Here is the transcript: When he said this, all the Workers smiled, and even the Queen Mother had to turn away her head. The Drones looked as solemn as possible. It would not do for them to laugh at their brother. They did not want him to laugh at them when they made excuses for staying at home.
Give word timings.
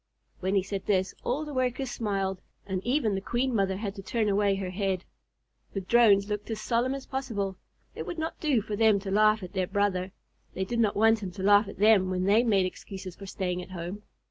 When 0.39 0.55
he 0.55 0.63
said 0.63 0.87
this, 0.87 1.13
all 1.23 1.45
the 1.45 1.53
Workers 1.53 1.91
smiled, 1.91 2.41
and 2.65 2.83
even 2.83 3.13
the 3.13 3.21
Queen 3.21 3.53
Mother 3.53 3.77
had 3.77 3.93
to 3.93 4.01
turn 4.01 4.29
away 4.29 4.55
her 4.55 4.71
head. 4.71 5.05
The 5.73 5.81
Drones 5.81 6.27
looked 6.27 6.49
as 6.49 6.59
solemn 6.59 6.95
as 6.95 7.05
possible. 7.05 7.57
It 7.93 8.07
would 8.07 8.17
not 8.17 8.39
do 8.39 8.63
for 8.63 8.75
them 8.75 8.97
to 9.01 9.11
laugh 9.11 9.43
at 9.43 9.53
their 9.53 9.67
brother. 9.67 10.11
They 10.55 10.65
did 10.65 10.79
not 10.79 10.95
want 10.95 11.21
him 11.21 11.29
to 11.33 11.43
laugh 11.43 11.67
at 11.67 11.77
them 11.77 12.09
when 12.09 12.23
they 12.23 12.41
made 12.41 12.65
excuses 12.65 13.15
for 13.15 13.27
staying 13.27 13.61
at 13.61 13.69
home. 13.69 14.01